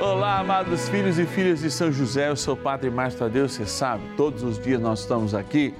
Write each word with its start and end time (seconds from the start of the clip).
Olá, 0.00 0.40
amados 0.40 0.90
filhos 0.90 1.18
e 1.18 1.24
filhas 1.24 1.60
de 1.60 1.70
São 1.70 1.90
José, 1.90 2.28
eu 2.28 2.36
sou 2.36 2.52
o 2.52 2.56
Padre 2.56 2.90
Márcio 2.90 3.18
Tadeu, 3.18 3.48
você 3.48 3.64
sabe, 3.64 4.02
todos 4.14 4.42
os 4.42 4.58
dias 4.58 4.78
nós 4.78 5.00
estamos 5.00 5.34
aqui, 5.34 5.72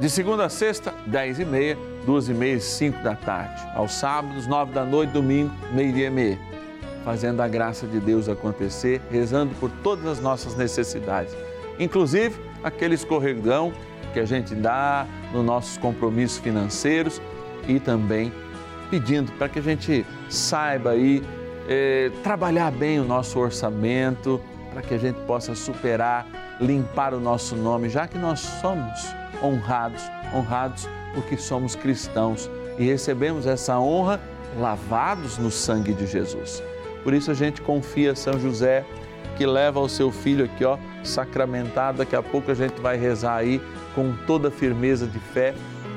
de 0.00 0.08
segunda 0.08 0.46
a 0.46 0.48
sexta, 0.48 0.94
dez 1.06 1.38
e 1.38 1.44
meia, 1.44 1.76
duas 2.06 2.30
e 2.30 2.34
meia 2.34 2.54
e 2.54 2.60
cinco 2.62 3.02
da 3.02 3.14
tarde, 3.14 3.62
aos 3.74 3.92
sábados, 3.92 4.46
nove 4.46 4.72
da 4.72 4.86
noite, 4.86 5.12
domingo, 5.12 5.52
meio-dia 5.70 6.06
e 6.06 6.10
meia, 6.10 6.38
fazendo 7.04 7.42
a 7.42 7.48
graça 7.48 7.86
de 7.86 8.00
Deus 8.00 8.26
acontecer, 8.26 9.02
rezando 9.10 9.54
por 9.56 9.70
todas 9.82 10.06
as 10.06 10.18
nossas 10.18 10.56
necessidades, 10.56 11.36
inclusive 11.78 12.34
aquele 12.64 12.94
escorregão 12.94 13.70
que 14.14 14.20
a 14.20 14.24
gente 14.24 14.54
dá 14.54 15.06
nos 15.30 15.44
nossos 15.44 15.76
compromissos 15.76 16.38
financeiros 16.38 17.20
e 17.68 17.78
também 17.78 18.32
pedindo 18.90 19.30
para 19.32 19.48
que 19.50 19.58
a 19.58 19.62
gente 19.62 20.06
saiba 20.30 20.92
aí 20.92 21.22
eh, 21.68 22.10
trabalhar 22.22 22.70
bem 22.70 22.98
o 22.98 23.04
nosso 23.04 23.38
orçamento, 23.38 24.40
para 24.72 24.82
que 24.82 24.94
a 24.94 24.98
gente 24.98 25.20
possa 25.26 25.54
superar, 25.54 26.26
limpar 26.60 27.14
o 27.14 27.20
nosso 27.20 27.54
nome, 27.54 27.88
já 27.88 28.06
que 28.06 28.18
nós 28.18 28.40
somos 28.40 29.00
honrados, 29.42 30.02
honrados 30.34 30.88
porque 31.14 31.36
somos 31.36 31.74
cristãos 31.74 32.50
e 32.78 32.84
recebemos 32.84 33.46
essa 33.46 33.78
honra 33.78 34.20
lavados 34.58 35.38
no 35.38 35.50
sangue 35.50 35.92
de 35.92 36.06
Jesus. 36.06 36.62
Por 37.02 37.12
isso 37.12 37.30
a 37.30 37.34
gente 37.34 37.60
confia 37.60 38.14
São 38.14 38.38
José, 38.38 38.84
que 39.36 39.46
leva 39.46 39.80
o 39.80 39.88
seu 39.88 40.10
filho 40.10 40.44
aqui, 40.44 40.64
ó, 40.64 40.78
sacramentado. 41.02 41.98
Daqui 41.98 42.14
a 42.14 42.22
pouco 42.22 42.50
a 42.50 42.54
gente 42.54 42.80
vai 42.80 42.96
rezar 42.96 43.36
aí 43.36 43.60
com 43.94 44.14
toda 44.26 44.50
firmeza 44.50 45.06
de 45.06 45.18
fé, 45.18 45.54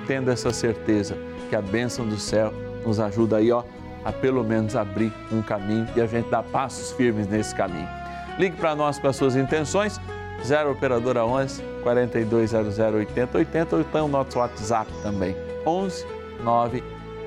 tendo 0.07 0.31
essa 0.31 0.51
certeza 0.51 1.17
que 1.49 1.55
a 1.55 1.61
bênção 1.61 2.07
do 2.07 2.17
céu 2.17 2.53
nos 2.85 2.99
ajuda 2.99 3.37
aí, 3.37 3.51
ó, 3.51 3.63
a 4.05 4.13
pelo 4.13 4.43
menos 4.43 4.75
abrir 4.75 5.11
um 5.31 5.41
caminho 5.41 5.87
e 5.95 6.01
a 6.01 6.05
gente 6.05 6.29
dar 6.29 6.43
passos 6.43 6.91
firmes 6.91 7.27
nesse 7.27 7.53
caminho. 7.55 7.89
Ligue 8.37 8.55
para 8.55 8.75
nós 8.75 8.99
com 8.99 9.07
as 9.07 9.15
suas 9.15 9.35
intenções, 9.35 9.99
0 10.43 10.71
Operadora 10.71 11.25
11 11.25 11.63
4200 11.81 12.77
8080 12.79 13.75
ou 13.75 13.81
então 13.81 14.05
o 14.05 14.09
nosso 14.09 14.37
WhatsApp 14.37 14.91
também, 15.01 15.35
11 15.65 16.05
9 16.43 16.83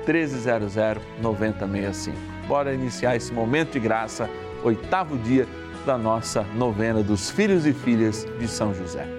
1300 0.07 0.73
9065. 1.21 2.17
Bora 2.47 2.73
iniciar 2.73 3.15
esse 3.15 3.31
momento 3.33 3.73
de 3.73 3.79
graça, 3.79 4.29
oitavo 4.63 5.17
dia 5.17 5.47
da 5.85 5.97
nossa 5.97 6.43
novena 6.55 7.03
dos 7.03 7.29
filhos 7.29 7.65
e 7.65 7.73
filhas 7.73 8.25
de 8.39 8.47
São 8.47 8.73
José. 8.73 9.18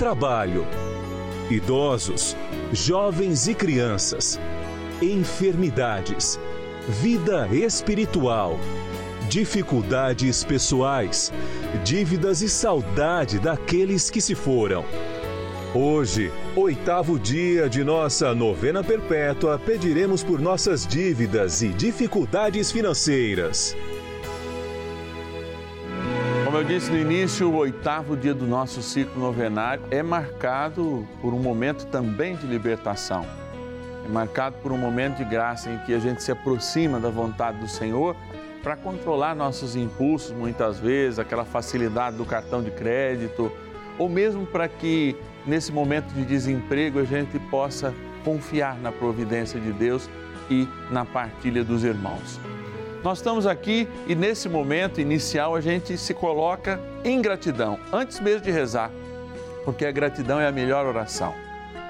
trabalho, 0.00 0.66
idosos, 1.50 2.34
jovens 2.72 3.46
e 3.46 3.54
crianças, 3.54 4.40
enfermidades, 5.02 6.40
vida 6.88 7.46
espiritual, 7.48 8.58
dificuldades 9.28 10.42
pessoais, 10.42 11.30
dívidas 11.84 12.40
e 12.40 12.48
saudade 12.48 13.38
daqueles 13.38 14.08
que 14.08 14.22
se 14.22 14.34
foram. 14.34 14.86
Hoje, 15.74 16.32
oitavo 16.56 17.18
dia 17.18 17.68
de 17.68 17.84
nossa 17.84 18.34
novena 18.34 18.82
perpétua, 18.82 19.58
pediremos 19.58 20.22
por 20.22 20.40
nossas 20.40 20.86
dívidas 20.86 21.60
e 21.60 21.68
dificuldades 21.68 22.72
financeiras. 22.72 23.76
Eu 26.60 26.64
disse 26.64 26.90
no 26.90 26.98
início, 26.98 27.48
o 27.48 27.56
oitavo 27.56 28.14
dia 28.14 28.34
do 28.34 28.46
nosso 28.46 28.82
ciclo 28.82 29.18
novenário 29.18 29.82
é 29.90 30.02
marcado 30.02 31.08
por 31.22 31.32
um 31.32 31.38
momento 31.38 31.86
também 31.86 32.36
de 32.36 32.46
libertação. 32.46 33.24
É 34.04 34.08
marcado 34.10 34.56
por 34.62 34.70
um 34.70 34.76
momento 34.76 35.16
de 35.16 35.24
graça 35.24 35.70
em 35.70 35.78
que 35.78 35.94
a 35.94 35.98
gente 35.98 36.22
se 36.22 36.30
aproxima 36.30 37.00
da 37.00 37.08
vontade 37.08 37.56
do 37.56 37.66
Senhor 37.66 38.14
para 38.62 38.76
controlar 38.76 39.34
nossos 39.34 39.74
impulsos, 39.74 40.32
muitas 40.32 40.78
vezes, 40.78 41.18
aquela 41.18 41.46
facilidade 41.46 42.18
do 42.18 42.26
cartão 42.26 42.62
de 42.62 42.70
crédito, 42.70 43.50
ou 43.98 44.06
mesmo 44.06 44.44
para 44.44 44.68
que 44.68 45.16
nesse 45.46 45.72
momento 45.72 46.12
de 46.12 46.26
desemprego 46.26 46.98
a 46.98 47.04
gente 47.04 47.38
possa 47.38 47.94
confiar 48.22 48.78
na 48.80 48.92
providência 48.92 49.58
de 49.58 49.72
Deus 49.72 50.10
e 50.50 50.68
na 50.90 51.06
partilha 51.06 51.64
dos 51.64 51.84
irmãos. 51.84 52.38
Nós 53.02 53.18
estamos 53.18 53.46
aqui 53.46 53.88
e 54.06 54.14
nesse 54.14 54.46
momento 54.46 55.00
inicial 55.00 55.54
a 55.54 55.60
gente 55.60 55.96
se 55.96 56.12
coloca 56.12 56.78
em 57.02 57.22
gratidão, 57.22 57.78
antes 57.90 58.20
mesmo 58.20 58.42
de 58.42 58.50
rezar, 58.50 58.90
porque 59.64 59.86
a 59.86 59.90
gratidão 59.90 60.38
é 60.38 60.46
a 60.46 60.52
melhor 60.52 60.84
oração. 60.84 61.34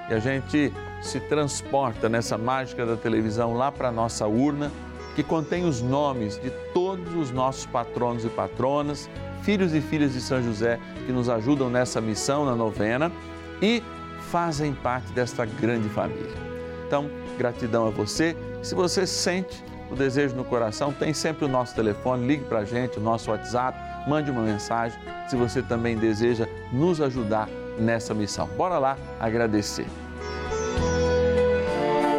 E 0.08 0.14
a 0.14 0.20
gente 0.20 0.72
se 1.02 1.18
transporta 1.18 2.08
nessa 2.08 2.38
mágica 2.38 2.86
da 2.86 2.96
televisão 2.96 3.54
lá 3.54 3.72
para 3.72 3.88
a 3.88 3.92
nossa 3.92 4.24
urna, 4.28 4.70
que 5.16 5.24
contém 5.24 5.64
os 5.64 5.82
nomes 5.82 6.38
de 6.38 6.50
todos 6.72 7.12
os 7.16 7.32
nossos 7.32 7.66
patronos 7.66 8.24
e 8.24 8.28
patronas, 8.28 9.10
filhos 9.42 9.74
e 9.74 9.80
filhas 9.80 10.12
de 10.12 10.20
São 10.20 10.40
José 10.40 10.78
que 11.06 11.12
nos 11.12 11.28
ajudam 11.28 11.68
nessa 11.68 12.00
missão, 12.00 12.44
na 12.44 12.54
novena 12.54 13.10
e 13.60 13.82
fazem 14.30 14.72
parte 14.72 15.10
desta 15.12 15.44
grande 15.44 15.88
família. 15.88 16.38
Então, 16.86 17.10
gratidão 17.36 17.88
a 17.88 17.90
você. 17.90 18.36
Se 18.62 18.76
você 18.76 19.04
sente 19.06 19.69
o 19.90 19.94
desejo 19.94 20.36
no 20.36 20.44
coração, 20.44 20.92
tem 20.92 21.12
sempre 21.12 21.44
o 21.44 21.48
nosso 21.48 21.74
telefone, 21.74 22.26
ligue 22.26 22.44
para 22.44 22.60
a 22.60 22.64
gente, 22.64 22.98
o 22.98 23.00
nosso 23.00 23.30
WhatsApp, 23.30 23.78
mande 24.08 24.30
uma 24.30 24.42
mensagem 24.42 24.98
se 25.28 25.36
você 25.36 25.62
também 25.62 25.96
deseja 25.96 26.46
nos 26.72 27.00
ajudar 27.00 27.48
nessa 27.78 28.14
missão. 28.14 28.46
Bora 28.56 28.78
lá 28.78 28.96
agradecer. 29.18 29.86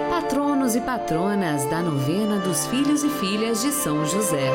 Patronos 0.09 0.75
e 0.75 0.81
patronas 0.81 1.65
da 1.69 1.81
novena 1.81 2.39
dos 2.39 2.67
filhos 2.67 3.03
e 3.03 3.09
filhas 3.09 3.61
de 3.61 3.71
São 3.71 4.05
José. 4.05 4.51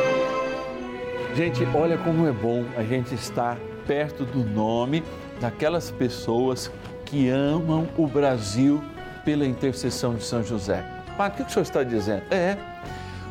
Gente, 1.34 1.66
olha 1.74 1.98
como 1.98 2.26
é 2.26 2.32
bom 2.32 2.64
a 2.76 2.82
gente 2.82 3.14
estar 3.14 3.58
perto 3.86 4.24
do 4.24 4.42
nome 4.42 5.02
daquelas 5.40 5.90
pessoas 5.90 6.70
que 7.04 7.28
amam 7.28 7.86
o 7.96 8.06
Brasil 8.06 8.82
pela 9.24 9.46
intercessão 9.46 10.14
de 10.14 10.24
São 10.24 10.42
José. 10.42 10.84
Padre, 11.16 11.42
o 11.42 11.44
que 11.44 11.50
o 11.50 11.52
senhor 11.52 11.62
está 11.62 11.82
dizendo? 11.82 12.22
É, 12.30 12.56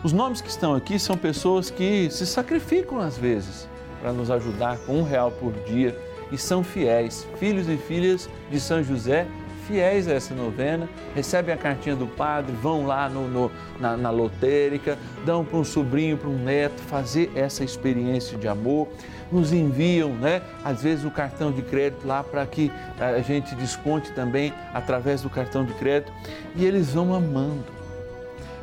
os 0.06 0.14
nomes 0.14 0.40
que 0.40 0.50
estão 0.50 0.76
aqui 0.76 1.00
são 1.00 1.18
pessoas 1.18 1.72
que 1.72 2.08
se 2.12 2.28
sacrificam 2.28 3.00
às 3.00 3.18
vezes 3.18 3.68
para 4.00 4.14
nos 4.14 4.30
ajudar 4.30 4.78
com 4.86 5.00
um 5.00 5.04
real 5.04 5.32
por 5.32 5.52
dia 5.66 5.98
e 6.32 6.38
são 6.38 6.64
fiéis, 6.64 7.28
filhos 7.40 7.68
e 7.68 7.76
filhas 7.76 8.30
de 8.52 8.60
São 8.60 8.84
José, 8.84 9.26
fiéis 9.68 10.08
a 10.08 10.14
essa 10.14 10.36
novena, 10.36 10.88
recebem 11.16 11.54
a 11.54 11.58
cartinha 11.58 11.96
do 11.96 12.06
padre, 12.06 12.54
vão 12.62 12.86
lá 12.86 13.10
no, 13.10 13.28
no- 13.28 13.52
na, 13.80 13.98
na 13.98 14.12
lotérica, 14.12 14.96
dão 15.26 15.44
para 15.44 15.58
um 15.58 15.64
sobrinho, 15.64 16.18
para 16.18 16.30
um 16.30 16.38
neto, 16.38 16.80
fazer 16.84 17.32
essa 17.36 17.64
experiência 17.64 18.38
de 18.38 18.48
amor, 18.48 18.88
nos 19.32 19.52
enviam, 19.52 20.10
né? 20.10 20.44
Às 20.64 20.84
vezes 20.84 21.04
o 21.04 21.10
cartão 21.10 21.52
de 21.52 21.64
crédito 21.64 22.06
lá 22.08 22.24
para 22.24 22.46
que 22.46 22.72
a 23.00 23.22
gente 23.22 23.56
desconte 23.56 24.12
também 24.12 24.54
através 24.72 25.24
do 25.24 25.32
cartão 25.32 25.66
de 25.66 25.74
crédito. 25.74 26.12
E 26.56 26.64
eles 26.64 26.92
vão 26.94 27.12
amando 27.14 27.75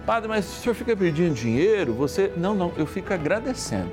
Padre, 0.07 0.29
mas 0.29 0.45
o 0.47 0.61
senhor 0.61 0.75
fica 0.75 0.97
pedindo 0.97 1.35
dinheiro? 1.35 1.93
Você. 1.95 2.33
Não, 2.37 2.55
não, 2.55 2.73
eu 2.77 2.87
fico 2.87 3.13
agradecendo. 3.13 3.93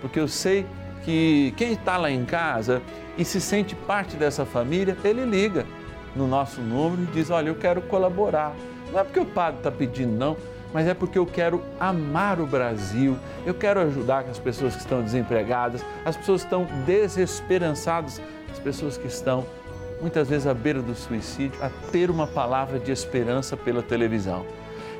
Porque 0.00 0.20
eu 0.20 0.28
sei 0.28 0.66
que 1.04 1.52
quem 1.56 1.72
está 1.72 1.96
lá 1.96 2.10
em 2.10 2.24
casa 2.24 2.80
e 3.18 3.24
se 3.24 3.40
sente 3.40 3.74
parte 3.74 4.16
dessa 4.16 4.44
família, 4.44 4.96
ele 5.04 5.24
liga 5.24 5.66
no 6.14 6.26
nosso 6.26 6.60
número 6.60 7.02
e 7.02 7.06
diz: 7.06 7.30
Olha, 7.30 7.48
eu 7.48 7.54
quero 7.54 7.82
colaborar. 7.82 8.54
Não 8.92 9.00
é 9.00 9.04
porque 9.04 9.20
o 9.20 9.26
padre 9.26 9.58
está 9.58 9.70
pedindo, 9.70 10.12
não, 10.12 10.36
mas 10.72 10.86
é 10.86 10.94
porque 10.94 11.18
eu 11.18 11.26
quero 11.26 11.62
amar 11.80 12.40
o 12.40 12.46
Brasil, 12.46 13.16
eu 13.44 13.54
quero 13.54 13.80
ajudar 13.80 14.24
as 14.30 14.38
pessoas 14.38 14.74
que 14.74 14.80
estão 14.80 15.02
desempregadas, 15.02 15.84
as 16.04 16.16
pessoas 16.16 16.42
que 16.42 16.46
estão 16.46 16.66
desesperançadas, 16.84 18.20
as 18.52 18.58
pessoas 18.58 18.96
que 18.96 19.08
estão 19.08 19.44
muitas 20.00 20.28
vezes 20.28 20.46
à 20.46 20.54
beira 20.54 20.82
do 20.82 20.94
suicídio, 20.94 21.58
a 21.62 21.70
ter 21.90 22.10
uma 22.10 22.26
palavra 22.26 22.78
de 22.78 22.92
esperança 22.92 23.56
pela 23.56 23.82
televisão. 23.82 24.44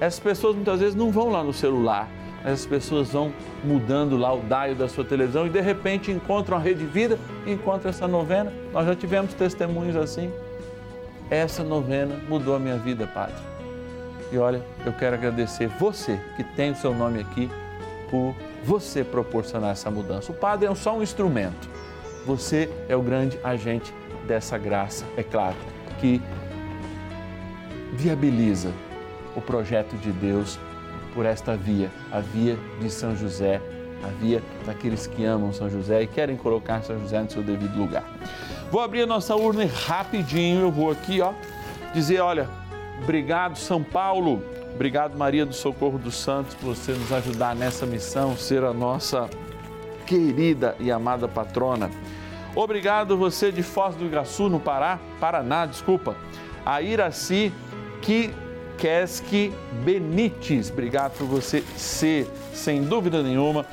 Essas 0.00 0.20
pessoas 0.20 0.54
muitas 0.54 0.80
vezes 0.80 0.94
não 0.94 1.10
vão 1.10 1.30
lá 1.30 1.42
no 1.42 1.52
celular, 1.52 2.08
as 2.44 2.66
pessoas 2.66 3.10
vão 3.10 3.32
mudando 3.64 4.18
lá 4.18 4.32
o 4.34 4.40
dial 4.40 4.74
da 4.74 4.86
sua 4.86 5.04
televisão 5.04 5.46
e 5.46 5.50
de 5.50 5.60
repente 5.62 6.10
encontram 6.10 6.58
a 6.58 6.60
Rede 6.60 6.84
Vida, 6.84 7.18
encontram 7.46 7.88
essa 7.88 8.06
novena. 8.06 8.52
Nós 8.70 8.86
já 8.86 8.94
tivemos 8.94 9.32
testemunhos 9.32 9.96
assim. 9.96 10.30
Essa 11.30 11.64
novena 11.64 12.20
mudou 12.28 12.54
a 12.54 12.58
minha 12.58 12.76
vida, 12.76 13.06
Padre. 13.06 13.42
E 14.30 14.36
olha, 14.36 14.62
eu 14.84 14.92
quero 14.92 15.16
agradecer 15.16 15.68
você 15.68 16.20
que 16.36 16.44
tem 16.44 16.72
o 16.72 16.76
seu 16.76 16.94
nome 16.94 17.20
aqui 17.20 17.50
por 18.10 18.34
você 18.62 19.02
proporcionar 19.02 19.70
essa 19.70 19.90
mudança. 19.90 20.30
O 20.30 20.34
Padre 20.34 20.68
é 20.68 20.74
só 20.74 20.96
um 20.96 21.02
instrumento. 21.02 21.68
Você 22.26 22.70
é 22.88 22.96
o 22.96 23.00
grande 23.00 23.38
agente 23.42 23.92
dessa 24.26 24.58
graça, 24.58 25.04
é 25.16 25.22
claro, 25.22 25.56
que 25.98 26.20
viabiliza 27.92 28.70
o 29.36 29.40
projeto 29.40 29.96
de 29.96 30.12
Deus 30.12 30.58
por 31.14 31.24
esta 31.24 31.56
via, 31.56 31.90
a 32.10 32.20
via 32.20 32.58
de 32.80 32.90
São 32.90 33.16
José, 33.16 33.60
a 34.02 34.08
via 34.20 34.42
daqueles 34.66 35.06
que 35.06 35.24
amam 35.24 35.52
São 35.52 35.70
José 35.70 36.02
e 36.02 36.06
querem 36.06 36.36
colocar 36.36 36.82
São 36.82 36.98
José 37.00 37.22
no 37.22 37.30
seu 37.30 37.42
devido 37.42 37.78
lugar. 37.78 38.04
Vou 38.70 38.80
abrir 38.80 39.02
a 39.02 39.06
nossa 39.06 39.36
urna 39.36 39.64
rapidinho, 39.66 40.60
eu 40.60 40.70
vou 40.70 40.90
aqui, 40.90 41.20
ó, 41.20 41.32
dizer, 41.94 42.20
olha, 42.20 42.48
obrigado 43.02 43.56
São 43.56 43.82
Paulo, 43.82 44.42
obrigado 44.74 45.16
Maria 45.16 45.46
do 45.46 45.54
Socorro 45.54 45.98
dos 45.98 46.16
Santos 46.16 46.54
por 46.54 46.74
você 46.74 46.92
nos 46.92 47.12
ajudar 47.12 47.54
nessa 47.54 47.86
missão, 47.86 48.36
ser 48.36 48.64
a 48.64 48.72
nossa 48.72 49.30
querida 50.04 50.74
e 50.80 50.90
amada 50.90 51.28
patrona. 51.28 51.90
Obrigado 52.54 53.16
você 53.16 53.50
de 53.50 53.62
Foz 53.62 53.96
do 53.96 54.04
Iguaçu, 54.04 54.48
no 54.48 54.60
Pará, 54.60 54.98
Paraná, 55.18 55.66
desculpa. 55.66 56.14
A 56.64 56.80
Iraci 56.80 57.52
que 58.00 58.32
Kesque 58.78 59.52
Benites. 59.84 60.70
Obrigado 60.70 61.16
por 61.16 61.26
você 61.26 61.62
ser, 61.76 62.26
sem 62.52 62.82
dúvida 62.82 63.22
nenhuma, 63.22 63.66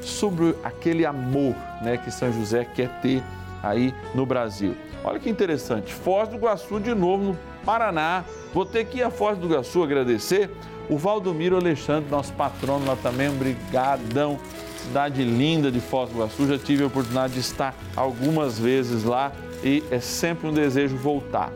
sobre 0.00 0.54
aquele 0.62 1.04
amor 1.06 1.54
né, 1.82 1.96
que 1.96 2.10
São 2.10 2.32
José 2.32 2.64
quer 2.64 3.00
ter 3.00 3.22
aí 3.62 3.94
no 4.14 4.26
Brasil. 4.26 4.76
Olha 5.02 5.18
que 5.18 5.28
interessante, 5.28 5.92
Foz 5.92 6.28
do 6.28 6.36
Iguaçu 6.36 6.80
de 6.80 6.94
novo 6.94 7.24
no 7.24 7.38
Paraná. 7.64 8.24
Vou 8.52 8.64
ter 8.64 8.84
que 8.86 8.98
ir 8.98 9.02
a 9.02 9.10
Foz 9.10 9.38
do 9.38 9.46
Iguaçu 9.46 9.82
agradecer 9.82 10.50
o 10.88 10.98
Valdomiro 10.98 11.56
Alexandre, 11.56 12.10
nosso 12.10 12.32
patrono 12.34 12.86
lá 12.86 12.96
também, 12.96 13.30
brigadão. 13.30 14.38
Cidade 14.78 15.24
linda 15.24 15.70
de 15.70 15.80
Foz 15.80 16.10
do 16.10 16.16
Iguaçu, 16.16 16.46
já 16.46 16.58
tive 16.58 16.84
a 16.84 16.86
oportunidade 16.86 17.34
de 17.34 17.40
estar 17.40 17.74
algumas 17.96 18.58
vezes 18.58 19.04
lá 19.04 19.32
e 19.62 19.82
é 19.90 19.98
sempre 19.98 20.46
um 20.46 20.52
desejo 20.52 20.96
voltar. 20.96 21.50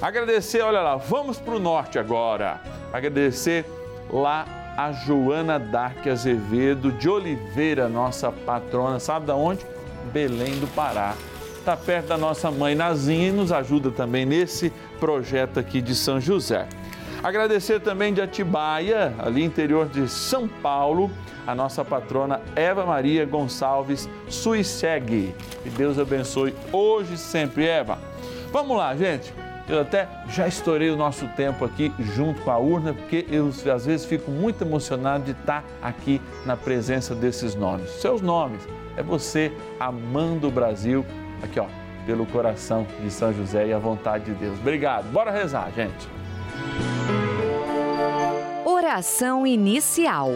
Agradecer, 0.00 0.60
olha 0.62 0.80
lá, 0.80 0.96
vamos 0.96 1.38
para 1.38 1.54
o 1.54 1.58
norte 1.58 1.98
agora. 1.98 2.60
Agradecer 2.92 3.64
lá 4.10 4.74
a 4.76 4.92
Joana 4.92 5.58
Dark 5.58 6.06
Azevedo 6.06 6.92
de 6.92 7.08
Oliveira, 7.08 7.88
nossa 7.88 8.30
patrona, 8.30 9.00
sabe 9.00 9.26
da 9.26 9.34
onde? 9.34 9.64
Belém 10.12 10.58
do 10.58 10.66
Pará. 10.68 11.14
Está 11.58 11.76
perto 11.76 12.08
da 12.08 12.18
nossa 12.18 12.50
mãe 12.50 12.74
Nazinha 12.74 13.28
e 13.28 13.32
nos 13.32 13.50
ajuda 13.50 13.90
também 13.90 14.26
nesse 14.26 14.70
projeto 15.00 15.58
aqui 15.58 15.80
de 15.80 15.94
São 15.94 16.20
José. 16.20 16.68
Agradecer 17.22 17.80
também 17.80 18.12
de 18.12 18.20
Atibaia, 18.20 19.14
ali 19.18 19.42
interior 19.42 19.88
de 19.88 20.08
São 20.08 20.46
Paulo, 20.46 21.10
a 21.46 21.54
nossa 21.54 21.84
patrona 21.84 22.40
Eva 22.54 22.84
Maria 22.84 23.24
Gonçalves 23.24 24.08
Suisseg. 24.28 25.34
Que 25.62 25.70
Deus 25.70 25.98
abençoe 25.98 26.54
hoje 26.70 27.14
e 27.14 27.18
sempre, 27.18 27.66
Eva. 27.66 27.98
Vamos 28.52 28.76
lá, 28.76 28.94
gente. 28.94 29.32
Eu 29.68 29.80
até 29.80 30.08
já 30.28 30.46
estourei 30.46 30.90
o 30.90 30.96
nosso 30.96 31.26
tempo 31.28 31.64
aqui 31.64 31.92
junto 31.98 32.40
com 32.42 32.50
a 32.52 32.58
urna, 32.58 32.94
porque 32.94 33.26
eu 33.28 33.48
às 33.74 33.84
vezes 33.84 34.06
fico 34.06 34.30
muito 34.30 34.62
emocionado 34.62 35.24
de 35.24 35.32
estar 35.32 35.64
aqui 35.82 36.20
na 36.44 36.56
presença 36.56 37.16
desses 37.16 37.56
nomes. 37.56 37.90
Seus 38.00 38.20
nomes 38.20 38.62
é 38.96 39.02
você 39.02 39.50
amando 39.80 40.46
o 40.46 40.50
Brasil, 40.52 41.04
aqui 41.42 41.58
ó, 41.58 41.66
pelo 42.06 42.24
coração 42.26 42.86
de 43.02 43.10
São 43.10 43.32
José 43.32 43.66
e 43.66 43.72
a 43.72 43.78
vontade 43.78 44.26
de 44.26 44.34
Deus. 44.34 44.56
Obrigado. 44.60 45.10
Bora 45.10 45.32
rezar, 45.32 45.72
gente. 45.74 46.08
Oração 48.64 49.44
inicial. 49.44 50.30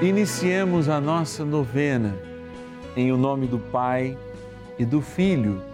Iniciemos 0.00 0.88
a 0.88 1.00
nossa 1.00 1.44
novena 1.44 2.14
em 2.96 3.10
o 3.10 3.16
nome 3.16 3.48
do 3.48 3.58
Pai 3.58 4.16
e 4.78 4.84
do 4.84 5.00
Filho 5.00 5.73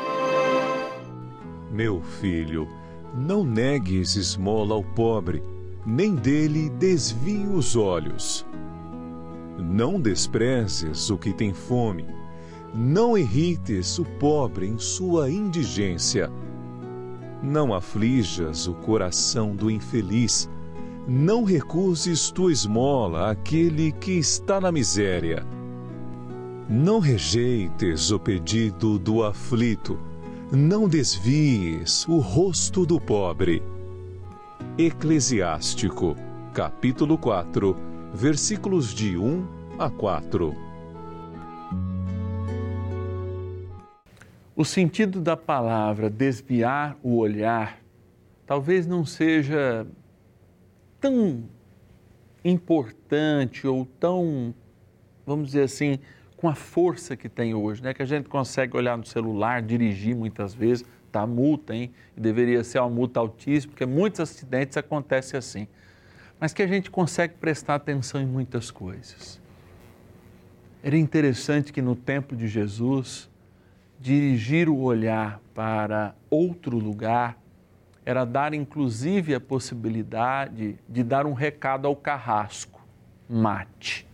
Meu 1.71 2.01
filho, 2.01 2.67
não 3.15 3.45
negues 3.45 4.17
esmola 4.17 4.75
ao 4.75 4.83
pobre, 4.83 5.41
nem 5.85 6.13
dele 6.13 6.69
desvie 6.69 7.47
os 7.47 7.77
olhos. 7.77 8.45
Não 9.57 9.97
desprezes 9.97 11.09
o 11.09 11.17
que 11.17 11.31
tem 11.31 11.53
fome, 11.53 12.05
não 12.75 13.17
irrites 13.17 13.97
o 13.99 14.03
pobre 14.03 14.67
em 14.67 14.77
sua 14.77 15.31
indigência. 15.31 16.29
Não 17.41 17.73
aflijas 17.73 18.67
o 18.67 18.73
coração 18.73 19.55
do 19.55 19.71
infeliz, 19.71 20.49
não 21.07 21.45
recuses 21.45 22.31
tua 22.31 22.51
esmola 22.51 23.31
àquele 23.31 23.93
que 23.93 24.11
está 24.11 24.59
na 24.59 24.73
miséria. 24.73 25.45
Não 26.67 26.99
rejeites 26.99 28.11
o 28.11 28.19
pedido 28.19 28.99
do 28.99 29.23
aflito, 29.23 29.97
não 30.51 30.85
desvies 30.85 32.05
o 32.09 32.19
rosto 32.19 32.85
do 32.85 32.99
pobre. 32.99 33.63
Eclesiástico, 34.77 36.13
capítulo 36.53 37.17
4, 37.17 37.73
versículos 38.13 38.93
de 38.93 39.17
1 39.17 39.47
a 39.79 39.89
4. 39.89 40.53
O 44.53 44.65
sentido 44.65 45.21
da 45.21 45.37
palavra 45.37 46.09
desviar 46.09 46.97
o 47.01 47.15
olhar 47.15 47.79
talvez 48.45 48.85
não 48.85 49.05
seja 49.05 49.87
tão 50.99 51.45
importante 52.43 53.65
ou 53.65 53.85
tão, 53.85 54.53
vamos 55.25 55.47
dizer 55.47 55.63
assim, 55.63 55.97
com 56.41 56.49
a 56.49 56.55
força 56.55 57.15
que 57.15 57.29
tem 57.29 57.53
hoje, 57.53 57.83
né? 57.83 57.93
Que 57.93 58.01
a 58.01 58.05
gente 58.05 58.27
consegue 58.27 58.75
olhar 58.75 58.97
no 58.97 59.05
celular, 59.05 59.61
dirigir 59.61 60.15
muitas 60.15 60.55
vezes, 60.55 60.83
tá 61.11 61.27
multa, 61.27 61.75
hein? 61.75 61.93
Deveria 62.17 62.63
ser 62.63 62.79
uma 62.79 62.89
multa 62.89 63.19
altíssima, 63.19 63.71
porque 63.71 63.85
muitos 63.85 64.19
acidentes 64.21 64.75
acontecem 64.75 65.37
assim. 65.37 65.67
Mas 66.39 66.51
que 66.51 66.63
a 66.63 66.67
gente 66.67 66.89
consegue 66.89 67.35
prestar 67.35 67.75
atenção 67.75 68.19
em 68.19 68.25
muitas 68.25 68.71
coisas. 68.71 69.39
Era 70.81 70.97
interessante 70.97 71.71
que 71.71 71.79
no 71.79 71.95
tempo 71.95 72.35
de 72.35 72.47
Jesus, 72.47 73.29
dirigir 73.99 74.67
o 74.67 74.79
olhar 74.79 75.39
para 75.53 76.15
outro 76.27 76.79
lugar 76.79 77.37
era 78.03 78.25
dar 78.25 78.55
inclusive 78.55 79.35
a 79.35 79.39
possibilidade 79.39 80.79
de 80.89 81.03
dar 81.03 81.27
um 81.27 81.33
recado 81.33 81.87
ao 81.87 81.95
carrasco, 81.95 82.81
mate. 83.29 84.09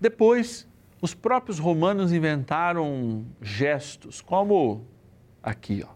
Depois, 0.00 0.68
os 1.00 1.14
próprios 1.14 1.58
romanos 1.58 2.12
inventaram 2.12 3.24
gestos, 3.40 4.20
como 4.20 4.84
aqui, 5.42 5.84
ó. 5.86 5.94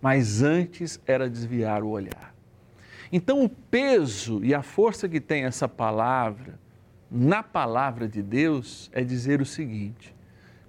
Mas 0.00 0.42
antes 0.42 1.00
era 1.06 1.30
desviar 1.30 1.82
o 1.82 1.88
olhar. 1.88 2.34
Então, 3.10 3.44
o 3.44 3.48
peso 3.48 4.44
e 4.44 4.54
a 4.54 4.62
força 4.62 5.08
que 5.08 5.20
tem 5.20 5.44
essa 5.44 5.68
palavra, 5.68 6.58
na 7.10 7.42
palavra 7.42 8.08
de 8.08 8.22
Deus, 8.22 8.90
é 8.92 9.02
dizer 9.02 9.40
o 9.40 9.46
seguinte: 9.46 10.14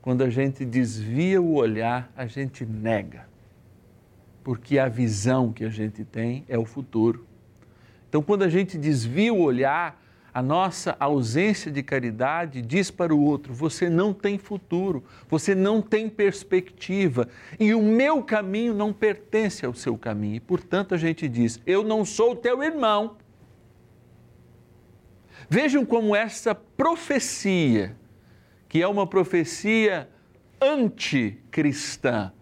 quando 0.02 0.24
a 0.24 0.30
gente 0.30 0.64
desvia 0.64 1.42
o 1.42 1.56
olhar, 1.56 2.12
a 2.16 2.28
gente 2.28 2.66
nega, 2.66 3.28
porque 4.44 4.78
a 4.78 4.88
visão 4.88 5.52
que 5.52 5.66
a 5.66 5.70
gente 5.70 6.06
tem 6.06 6.46
é 6.48 6.58
o 6.58 6.66
futuro. 6.66 7.26
Então, 8.08 8.22
quando 8.22 8.44
a 8.44 8.50
gente 8.50 8.78
desvia 8.78 9.34
o 9.34 9.42
olhar, 9.42 10.02
a 10.36 10.42
nossa 10.42 10.98
ausência 11.00 11.72
de 11.72 11.82
caridade 11.82 12.62
diz 12.62 12.92
para 12.92 13.16
o 13.16 13.24
outro: 13.24 13.54
você 13.54 13.90
não 13.90 14.14
tem 14.14 14.38
futuro, 14.38 15.02
você 15.30 15.56
não 15.56 15.82
tem 15.82 16.10
perspectiva 16.10 17.30
e 17.58 17.74
o 17.74 17.82
meu 17.82 18.22
caminho 18.22 18.74
não 18.74 18.92
pertence 18.92 19.66
ao 19.66 19.74
seu 19.74 19.98
caminho. 19.98 20.36
E, 20.36 20.40
portanto, 20.42 20.94
a 20.94 20.98
gente 20.98 21.30
diz: 21.30 21.62
eu 21.66 21.86
não 21.86 22.04
sou 22.04 22.36
teu 22.36 22.62
irmão. 22.62 23.16
Vejam 25.50 25.86
como 25.86 26.14
essa 26.14 26.54
profecia, 26.54 27.96
que 28.68 28.82
é 28.82 28.88
uma 28.90 29.08
profecia 29.08 30.10
anticristã, 30.62 32.34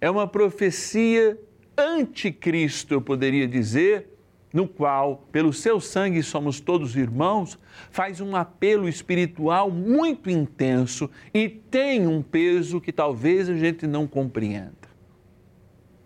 é 0.00 0.08
uma 0.08 0.28
profecia 0.28 1.36
anticristo, 1.76 2.94
eu 2.94 3.02
poderia 3.02 3.48
dizer, 3.48 4.11
no 4.52 4.68
qual, 4.68 5.26
pelo 5.32 5.52
seu 5.52 5.80
sangue 5.80 6.22
somos 6.22 6.60
todos 6.60 6.94
irmãos, 6.94 7.58
faz 7.90 8.20
um 8.20 8.36
apelo 8.36 8.88
espiritual 8.88 9.70
muito 9.70 10.28
intenso 10.28 11.10
e 11.32 11.48
tem 11.48 12.06
um 12.06 12.22
peso 12.22 12.80
que 12.80 12.92
talvez 12.92 13.48
a 13.48 13.56
gente 13.56 13.86
não 13.86 14.06
compreenda. 14.06 14.72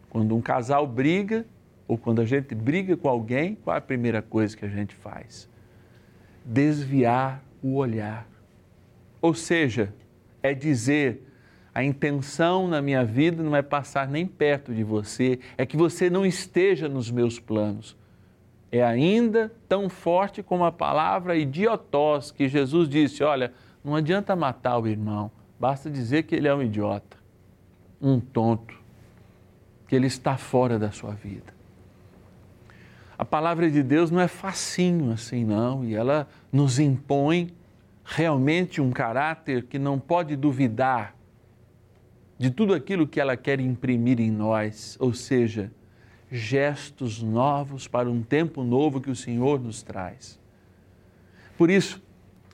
Quando 0.09 0.37
um 0.37 0.41
casal 0.41 0.87
briga, 0.87 1.45
ou 1.89 1.99
quando 1.99 2.21
a 2.21 2.25
gente 2.25 2.55
briga 2.55 2.97
com 2.97 3.09
alguém, 3.09 3.57
qual 3.57 3.75
é 3.75 3.79
a 3.79 3.83
primeira 3.83 4.23
coisa 4.23 4.57
que 4.57 4.65
a 4.65 4.69
gente 4.69 4.95
faz? 4.95 5.49
Desviar 6.45 7.43
o 7.63 7.75
olhar. 7.75 8.29
Ou 9.21 9.35
seja, 9.35 9.93
é 10.43 10.55
dizer 10.55 11.23
a 11.75 11.85
intenção 11.85 12.67
na 12.67 12.81
minha 12.81 13.05
vida 13.05 13.43
não 13.43 13.55
é 13.55 13.61
passar 13.61 14.09
nem 14.09 14.27
perto 14.27 14.73
de 14.73 14.83
você, 14.83 15.41
é 15.59 15.67
que 15.67 15.77
você 15.77 16.09
não 16.09 16.25
esteja 16.25 16.89
nos 16.89 17.11
meus 17.11 17.39
planos 17.39 17.97
é 18.71 18.83
ainda 18.83 19.53
tão 19.69 19.89
forte 19.89 20.43
como 20.43 20.65
a 20.65 20.73
palavra 20.73 21.37
idiotós, 21.37 22.31
que 22.31 22.49
Jesus 22.49 22.89
disse: 22.89 23.23
olha, 23.23 23.53
não 23.85 23.95
adianta 23.95 24.35
matar 24.35 24.79
o 24.79 24.87
irmão, 24.87 25.31
basta 25.59 25.91
dizer 25.91 26.25
que 26.25 26.35
ele 26.35 26.49
é 26.49 26.55
um 26.55 26.63
idiota, 26.63 27.17
um 28.01 28.19
tonto, 28.19 28.75
que 29.87 29.95
ele 29.95 30.07
está 30.07 30.37
fora 30.37 30.79
da 30.79 30.91
sua 30.91 31.13
vida. 31.13 31.55
A 33.19 33.25
palavra 33.25 33.71
de 33.71 33.83
Deus 33.83 34.11
não 34.11 34.21
é 34.21 34.29
facinho 34.29 35.11
assim, 35.13 35.45
não, 35.45 35.83
e 35.85 35.95
ela 35.95 36.29
nos 36.53 36.79
impõe 36.79 37.55
realmente 38.05 38.81
um 38.81 38.91
caráter 38.91 39.65
que 39.65 39.79
não 39.79 39.99
pode 39.99 40.37
duvidar 40.37 41.17
de 42.39 42.51
tudo 42.51 42.75
aquilo 42.75 43.07
que 43.07 43.19
ela 43.19 43.37
quer 43.37 43.59
imprimir 43.59 44.21
em 44.21 44.31
nós, 44.31 44.97
ou 45.01 45.15
seja, 45.15 45.73
gestos 46.31 47.23
novos 47.23 47.87
para 47.87 48.11
um 48.11 48.23
tempo 48.23 48.65
novo 48.65 49.01
que 49.01 49.11
o 49.11 49.17
Senhor 49.17 49.61
nos 49.61 49.83
traz. 49.83 50.39
Por 51.57 51.71
isso, 51.71 52.03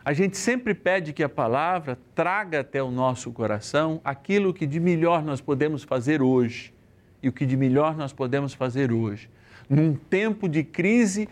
a 0.04 0.12
gente 0.12 0.36
sempre 0.36 0.74
pede 0.74 1.12
que 1.12 1.22
a 1.22 1.28
palavra 1.28 1.98
traga 2.14 2.60
até 2.60 2.82
o 2.82 2.90
nosso 2.90 3.30
coração 3.32 4.00
aquilo 4.04 4.52
que 4.52 4.66
de 4.66 4.80
melhor 4.80 5.22
nós 5.22 5.40
podemos 5.40 5.84
fazer 5.84 6.20
hoje 6.20 6.74
e 7.22 7.28
o 7.28 7.32
que 7.32 7.46
de 7.46 7.56
melhor 7.56 7.96
nós 7.96 8.12
podemos 8.12 8.52
fazer 8.52 8.92
hoje, 8.92 9.30
num 9.70 9.94
tempo 9.94 10.48
de 10.48 10.64
crise 10.64 11.28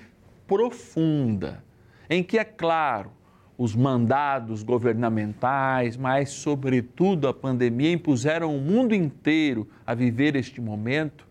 profunda, 0.46 1.64
em 2.08 2.22
que, 2.22 2.38
é 2.38 2.44
claro, 2.44 3.10
os 3.58 3.74
mandados 3.74 4.62
governamentais, 4.62 5.96
mas, 5.96 6.30
sobretudo, 6.30 7.28
a 7.28 7.34
pandemia 7.34 7.92
impuseram 7.92 8.56
o 8.56 8.60
mundo 8.60 8.94
inteiro 8.94 9.68
a 9.84 9.94
viver 9.94 10.36
este 10.36 10.60
momento 10.60 11.28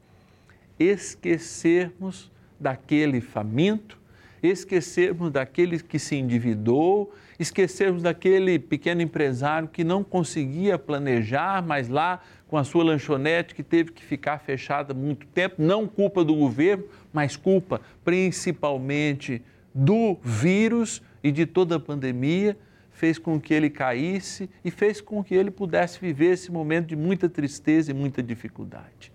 esquecermos 0.79 2.31
daquele 2.57 3.19
faminto, 3.19 3.99
esquecermos 4.41 5.29
daquele 5.29 5.79
que 5.79 5.99
se 5.99 6.15
endividou, 6.15 7.13
esquecermos 7.37 8.01
daquele 8.01 8.57
pequeno 8.57 9.01
empresário 9.01 9.67
que 9.67 9.83
não 9.83 10.03
conseguia 10.03 10.79
planejar, 10.79 11.61
mas 11.61 11.89
lá 11.89 12.21
com 12.47 12.57
a 12.57 12.63
sua 12.63 12.83
lanchonete 12.83 13.53
que 13.53 13.61
teve 13.61 13.91
que 13.91 14.03
ficar 14.03 14.39
fechada 14.39 14.93
muito 14.93 15.27
tempo, 15.27 15.55
não 15.59 15.85
culpa 15.85 16.23
do 16.23 16.33
governo, 16.33 16.85
mas 17.11 17.35
culpa 17.35 17.81
principalmente 18.03 19.41
do 19.75 20.17
vírus 20.23 21.01
e 21.21 21.31
de 21.31 21.45
toda 21.45 21.75
a 21.75 21.79
pandemia, 21.79 22.57
fez 22.91 23.19
com 23.19 23.39
que 23.39 23.53
ele 23.53 23.69
caísse 23.69 24.49
e 24.63 24.71
fez 24.71 24.99
com 24.99 25.23
que 25.23 25.35
ele 25.35 25.51
pudesse 25.51 25.99
viver 25.99 26.33
esse 26.33 26.51
momento 26.51 26.87
de 26.87 26.95
muita 26.95 27.29
tristeza 27.29 27.91
e 27.91 27.93
muita 27.93 28.23
dificuldade 28.23 29.11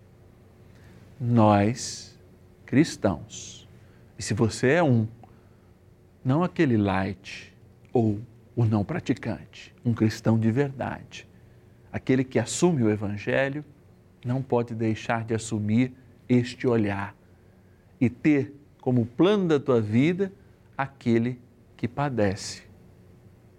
nós, 1.27 2.19
cristãos, 2.67 3.67
e 4.19 4.23
se 4.23 4.35
você 4.35 4.73
é 4.73 4.83
um, 4.83 5.09
não 6.23 6.43
aquele 6.43 6.77
light 6.77 7.55
ou 7.93 8.21
o 8.55 8.65
não 8.65 8.85
praticante, 8.85 9.75
um 9.85 9.95
cristão 9.95 10.39
de 10.39 10.51
verdade, 10.51 11.27
aquele 11.91 12.25
que 12.25 12.39
assume 12.39 12.83
o 12.83 12.91
Evangelho, 12.91 13.65
não 14.25 14.43
pode 14.43 14.75
deixar 14.75 15.25
de 15.25 15.35
assumir 15.35 15.95
este 16.29 16.67
olhar 16.67 17.15
e 17.99 18.11
ter 18.11 18.55
como 18.81 19.07
plano 19.07 19.49
da 19.49 19.59
tua 19.59 19.81
vida 19.81 20.31
aquele 20.77 21.41
que 21.77 21.89
padece 21.89 22.65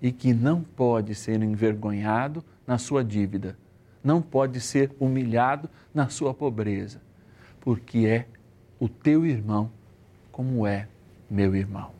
e 0.02 0.12
que 0.12 0.34
não 0.34 0.62
pode 0.62 1.16
ser 1.16 1.42
envergonhado 1.42 2.44
na 2.68 2.78
sua 2.78 3.04
dívida, 3.04 3.58
não 4.04 4.22
pode 4.22 4.62
ser 4.62 4.92
humilhado 5.00 5.68
na 5.94 6.10
sua 6.10 6.34
pobreza, 6.34 7.02
porque 7.66 8.06
é 8.06 8.28
o 8.80 8.88
teu 8.88 9.26
irmão 9.26 9.72
como 10.32 10.68
é 10.68 10.88
meu 11.28 11.56
irmão. 11.56 11.92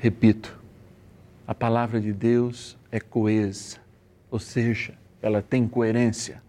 Repito, 0.00 0.58
a 1.46 1.54
palavra 1.54 2.00
de 2.00 2.10
Deus 2.10 2.78
é 2.90 2.98
coesa, 2.98 3.76
ou 4.30 4.38
seja, 4.38 4.94
ela 5.20 5.42
tem 5.42 5.68
coerência. 5.68 6.42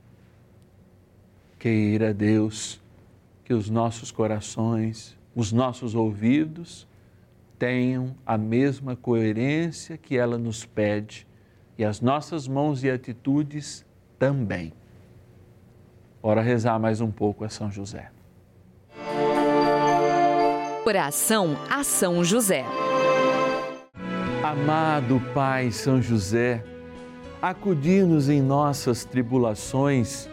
Queira 1.59 2.13
Deus 2.13 2.81
que 3.43 3.53
os 3.53 3.69
nossos 3.69 4.09
corações, 4.09 5.17
os 5.35 5.51
nossos 5.51 5.95
ouvidos 5.95 6.87
tenham 7.59 8.15
a 8.25 8.37
mesma 8.37 8.95
coerência 8.95 9.97
que 9.97 10.17
ela 10.17 10.37
nos 10.37 10.63
pede 10.63 11.27
e 11.77 11.83
as 11.83 11.99
nossas 11.99 12.47
mãos 12.47 12.83
e 12.83 12.89
atitudes 12.89 13.85
também. 14.17 14.71
Ora, 16.29 16.41
rezar 16.41 16.77
mais 16.77 16.99
um 16.99 17.09
pouco 17.09 17.45
a 17.45 17.49
São 17.49 17.71
José. 17.71 18.11
Oração 20.85 21.55
a 21.69 21.85
São 21.85 22.21
José. 22.21 22.65
Amado 24.43 25.21
Pai 25.33 25.71
São 25.71 26.01
José, 26.01 26.61
acudir-nos 27.41 28.27
em 28.27 28.41
nossas 28.41 29.05
tribulações 29.05 30.27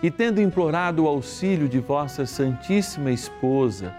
e, 0.00 0.08
tendo 0.08 0.40
implorado 0.40 1.02
o 1.02 1.08
auxílio 1.08 1.68
de 1.68 1.80
vossa 1.80 2.24
Santíssima 2.26 3.10
Esposa, 3.10 3.92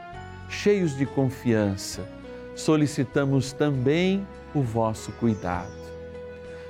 cheios 0.47 0.95
de 0.95 1.05
confiança, 1.05 2.07
solicitamos 2.55 3.51
também 3.51 4.25
o 4.53 4.61
vosso 4.61 5.11
cuidado. 5.11 5.83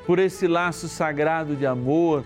Por 0.07 0.17
esse 0.17 0.48
laço 0.48 0.89
sagrado 0.89 1.55
de 1.55 1.67
amor 1.67 2.25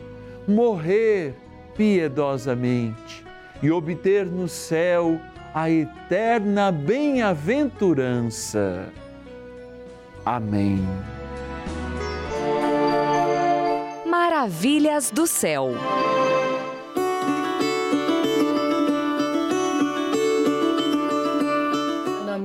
morrer 0.51 1.33
piedosamente 1.75 3.25
e 3.63 3.71
obter 3.71 4.25
no 4.25 4.47
céu 4.47 5.19
a 5.53 5.69
eterna 5.69 6.71
bem-aventurança. 6.71 8.87
Amém. 10.25 10.79
Maravilhas 14.05 15.11
do 15.11 15.27
céu. 15.27 15.71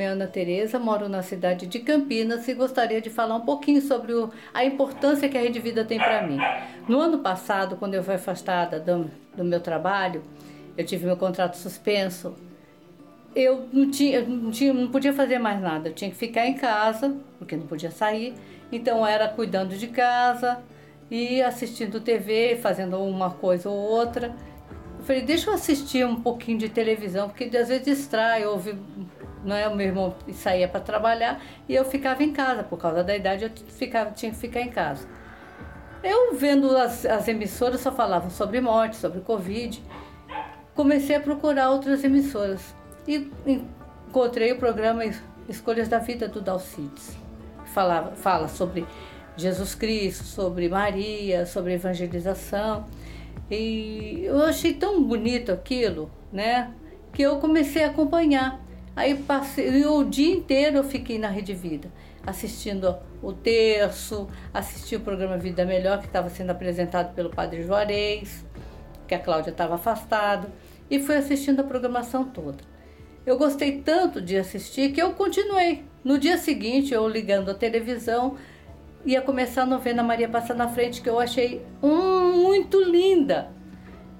É 0.06 0.10
Ana 0.10 0.26
Tereza, 0.26 0.78
moro 0.78 1.08
na 1.08 1.22
cidade 1.22 1.66
de 1.66 1.78
Campinas 1.80 2.46
e 2.48 2.54
gostaria 2.54 3.00
de 3.00 3.10
falar 3.10 3.34
um 3.36 3.40
pouquinho 3.42 3.80
sobre 3.82 4.12
o- 4.14 4.30
a 4.54 4.64
importância 4.64 5.28
que 5.28 5.36
a 5.36 5.40
Rede 5.40 5.58
Vida 5.60 5.84
tem 5.84 5.98
para 5.98 6.26
mim. 6.26 6.38
No 6.88 6.98
ano 7.00 7.18
passado, 7.18 7.76
quando 7.76 7.94
eu 7.94 8.02
fui 8.02 8.14
afastada 8.14 8.80
do, 8.80 9.10
do 9.36 9.44
meu 9.44 9.60
trabalho, 9.60 10.22
eu 10.76 10.84
tive 10.84 11.04
meu 11.06 11.16
contrato 11.16 11.56
suspenso. 11.56 12.34
Eu 13.34 13.68
não 13.72 13.90
tinha, 13.90 14.22
não 14.22 14.50
tinha, 14.50 14.72
não 14.72 14.88
podia 14.88 15.12
fazer 15.12 15.38
mais 15.38 15.60
nada. 15.60 15.88
Eu 15.90 15.92
tinha 15.94 16.10
que 16.10 16.16
ficar 16.16 16.46
em 16.46 16.54
casa, 16.54 17.14
porque 17.38 17.54
não 17.56 17.66
podia 17.66 17.90
sair. 17.90 18.34
Então 18.72 19.06
era 19.06 19.28
cuidando 19.28 19.76
de 19.76 19.88
casa 19.88 20.58
e 21.10 21.42
assistindo 21.42 22.00
TV, 22.00 22.56
fazendo 22.60 22.98
uma 22.98 23.30
coisa 23.30 23.68
ou 23.68 23.76
outra. 23.76 24.34
Eu 24.98 25.04
falei, 25.04 25.22
deixa 25.22 25.50
eu 25.50 25.54
assistir 25.54 26.04
um 26.06 26.16
pouquinho 26.16 26.58
de 26.58 26.68
televisão, 26.70 27.28
porque 27.28 27.44
às 27.56 27.68
vezes 27.68 27.84
distrai, 27.84 28.44
ouve, 28.46 28.74
não 29.46 29.56
é? 29.56 29.66
O 29.68 29.74
meu 29.76 29.86
irmão 29.86 30.14
saía 30.34 30.68
para 30.68 30.80
trabalhar 30.80 31.40
e 31.68 31.74
eu 31.74 31.84
ficava 31.84 32.22
em 32.22 32.32
casa, 32.32 32.62
por 32.62 32.78
causa 32.78 33.02
da 33.04 33.16
idade 33.16 33.44
eu 33.44 33.50
ficava, 33.68 34.10
tinha 34.10 34.32
que 34.32 34.38
ficar 34.38 34.60
em 34.60 34.68
casa. 34.70 35.06
Eu 36.02 36.34
vendo 36.34 36.76
as, 36.76 37.06
as 37.06 37.26
emissoras 37.28 37.80
só 37.80 37.90
falavam 37.90 38.28
sobre 38.30 38.60
morte, 38.60 38.96
sobre 38.96 39.20
Covid, 39.20 39.82
comecei 40.74 41.16
a 41.16 41.20
procurar 41.20 41.70
outras 41.70 42.04
emissoras 42.04 42.74
e 43.08 43.30
encontrei 43.46 44.52
o 44.52 44.58
programa 44.58 45.04
Es- 45.04 45.22
Escolhas 45.48 45.88
da 45.88 45.98
Vida 45.98 46.26
do 46.28 46.40
Dalcides. 46.40 47.16
Falava, 47.72 48.12
fala 48.16 48.48
sobre 48.48 48.84
Jesus 49.36 49.74
Cristo, 49.74 50.24
sobre 50.24 50.68
Maria, 50.68 51.46
sobre 51.46 51.74
evangelização. 51.74 52.86
E 53.50 54.22
eu 54.24 54.42
achei 54.42 54.74
tão 54.74 55.02
bonito 55.04 55.52
aquilo, 55.52 56.10
né? 56.32 56.72
Que 57.12 57.22
eu 57.22 57.36
comecei 57.38 57.84
a 57.84 57.88
acompanhar. 57.88 58.60
Aí 58.96 59.14
passei, 59.14 59.84
o 59.84 60.02
dia 60.04 60.34
inteiro 60.34 60.78
eu 60.78 60.84
fiquei 60.84 61.18
na 61.18 61.28
Rede 61.28 61.52
Vida, 61.52 61.92
assistindo 62.26 62.96
o 63.22 63.30
terço, 63.30 64.26
assisti 64.54 64.96
o 64.96 65.00
programa 65.00 65.36
Vida 65.36 65.66
Melhor, 65.66 66.00
que 66.00 66.06
estava 66.06 66.30
sendo 66.30 66.48
apresentado 66.48 67.14
pelo 67.14 67.28
Padre 67.28 67.62
Juarez, 67.62 68.42
que 69.06 69.14
a 69.14 69.18
Cláudia 69.18 69.50
estava 69.50 69.74
afastada, 69.74 70.48
e 70.90 70.98
fui 70.98 71.14
assistindo 71.14 71.60
a 71.60 71.64
programação 71.64 72.24
toda. 72.24 72.64
Eu 73.26 73.36
gostei 73.36 73.82
tanto 73.82 74.22
de 74.22 74.38
assistir 74.38 74.92
que 74.92 75.02
eu 75.02 75.12
continuei. 75.12 75.84
No 76.02 76.16
dia 76.16 76.38
seguinte, 76.38 76.94
eu 76.94 77.06
ligando 77.06 77.50
a 77.50 77.54
televisão, 77.54 78.36
ia 79.04 79.20
começar 79.20 79.62
a 79.62 79.66
novena 79.66 80.02
Maria 80.02 80.28
Passa 80.28 80.54
na 80.54 80.68
Frente, 80.68 81.02
que 81.02 81.10
eu 81.10 81.20
achei 81.20 81.60
hum, 81.82 82.44
muito 82.44 82.80
linda. 82.82 83.55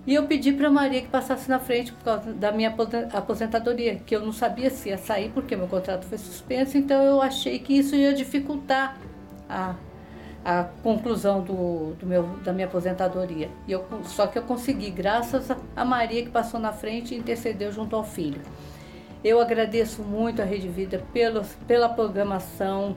E 0.07 0.15
eu 0.15 0.25
pedi 0.27 0.53
para 0.53 0.71
Maria 0.71 1.03
que 1.03 1.09
passasse 1.09 1.49
na 1.49 1.59
frente 1.59 1.93
por 1.93 2.05
causa 2.05 2.33
da 2.33 2.53
minha 2.53 2.69
aposen- 2.69 3.09
aposentadoria, 3.13 3.97
que 3.97 4.15
eu 4.15 4.21
não 4.25 4.33
sabia 4.33 4.71
se 4.71 4.89
ia 4.91 4.99
sair 4.99 5.31
porque 5.35 5.57
meu 5.57 5.67
contrato 5.67 6.05
foi 6.07 6.17
suspenso, 6.17 6.79
então 6.79 7.03
eu 7.03 7.21
achei 7.21 7.59
que 7.59 7.77
isso 7.77 7.97
ia 7.97 8.15
dificultar 8.15 8.97
a, 9.49 9.75
a 10.45 10.65
conclusão 10.83 11.43
do, 11.43 11.95
do 11.95 12.07
meu, 12.07 12.23
da 12.45 12.53
minha 12.53 12.69
aposentadoria. 12.69 13.51
E 13.67 13.73
eu, 13.73 13.85
só 14.05 14.29
que 14.29 14.39
eu 14.39 14.43
consegui, 14.43 14.91
graças 14.91 15.51
a- 15.51 15.57
a 15.75 15.85
Maria 15.85 16.23
que 16.23 16.31
passou 16.31 16.61
na 16.61 16.73
frente 16.73 17.13
e 17.13 17.19
intercedeu 17.19 17.73
junto 17.73 17.97
ao 17.97 18.05
filho. 18.05 18.41
Eu 19.25 19.41
agradeço 19.41 20.03
muito 20.03 20.41
a 20.41 20.45
Rede 20.45 20.69
Vida 20.69 21.03
pelos, 21.13 21.49
pela 21.67 21.89
programação 21.89 22.97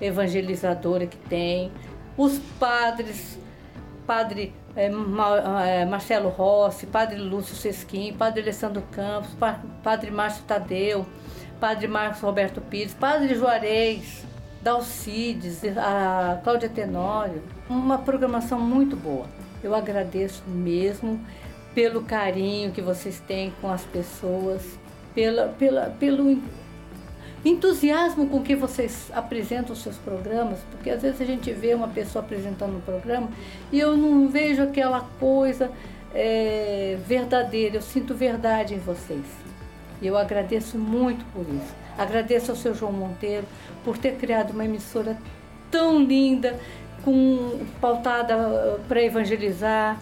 evangelizadora 0.00 1.06
que 1.06 1.16
tem, 1.28 1.70
os 2.16 2.38
padres, 2.58 3.38
Padre 4.04 4.52
eh, 4.78 4.88
Ma- 4.88 5.64
eh, 5.66 5.84
Marcelo 5.84 6.28
Rossi, 6.28 6.86
Padre 6.86 7.16
Lúcio 7.18 7.54
Sesquim, 7.56 8.12
Padre 8.14 8.42
Alessandro 8.42 8.82
Campos, 8.92 9.30
Pa- 9.38 9.60
Padre 9.82 10.10
Márcio 10.10 10.44
Tadeu, 10.44 11.04
Padre 11.60 11.88
Marcos 11.88 12.20
Roberto 12.20 12.60
Pires, 12.60 12.94
Padre 12.94 13.34
Juarez, 13.34 14.24
Dalcides, 14.62 15.62
a 15.76 16.40
Cláudia 16.44 16.68
Tenório. 16.68 17.42
Uma 17.68 17.98
programação 17.98 18.58
muito 18.60 18.96
boa. 18.96 19.26
Eu 19.62 19.74
agradeço 19.74 20.42
mesmo 20.46 21.20
pelo 21.74 22.02
carinho 22.02 22.70
que 22.72 22.80
vocês 22.80 23.20
têm 23.26 23.52
com 23.60 23.70
as 23.70 23.82
pessoas, 23.82 24.62
pela, 25.14 25.48
pela, 25.48 25.86
pelo 25.98 26.40
entusiasmo 27.44 28.28
com 28.28 28.42
que 28.42 28.54
vocês 28.54 29.10
apresentam 29.14 29.72
os 29.72 29.82
seus 29.82 29.96
programas, 29.96 30.58
porque 30.70 30.90
às 30.90 31.02
vezes 31.02 31.20
a 31.20 31.24
gente 31.24 31.52
vê 31.52 31.74
uma 31.74 31.88
pessoa 31.88 32.24
apresentando 32.24 32.76
um 32.76 32.80
programa 32.80 33.28
e 33.70 33.78
eu 33.78 33.96
não 33.96 34.28
vejo 34.28 34.62
aquela 34.62 35.06
coisa 35.20 35.70
é, 36.14 36.98
verdadeira, 37.06 37.76
eu 37.76 37.82
sinto 37.82 38.14
verdade 38.14 38.74
em 38.74 38.78
vocês. 38.78 39.24
E 40.00 40.06
eu 40.06 40.16
agradeço 40.16 40.78
muito 40.78 41.24
por 41.32 41.42
isso. 41.42 41.74
Agradeço 41.96 42.52
ao 42.52 42.56
seu 42.56 42.74
João 42.74 42.92
Monteiro 42.92 43.44
por 43.84 43.98
ter 43.98 44.16
criado 44.16 44.50
uma 44.50 44.64
emissora 44.64 45.16
tão 45.70 46.02
linda, 46.02 46.58
com 47.04 47.60
pautada 47.80 48.78
para 48.86 49.02
evangelizar, 49.02 49.98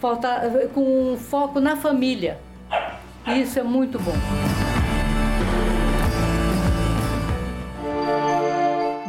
pautada, 0.00 0.68
com 0.68 1.16
foco 1.16 1.60
na 1.60 1.76
família. 1.76 2.38
E 3.26 3.42
isso 3.42 3.58
é 3.58 3.62
muito 3.62 3.98
bom. 3.98 4.67